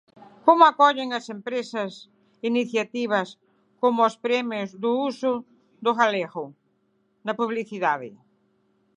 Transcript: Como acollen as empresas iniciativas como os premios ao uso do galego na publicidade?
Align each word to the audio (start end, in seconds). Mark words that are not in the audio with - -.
Como 0.45 0.63
acollen 0.71 1.09
as 1.19 1.25
empresas 1.35 1.91
iniciativas 2.49 3.29
como 3.81 3.99
os 4.09 4.15
premios 4.25 4.69
ao 4.73 4.93
uso 5.09 5.33
do 5.85 5.91
galego 6.01 6.45
na 7.25 7.33
publicidade? 7.41 8.09